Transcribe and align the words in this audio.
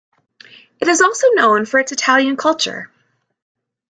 It 0.79 0.87
is 0.87 0.99
also 1.01 1.27
known 1.33 1.67
for 1.67 1.79
its 1.79 1.91
Italian 1.91 2.35
culture. 2.35 2.89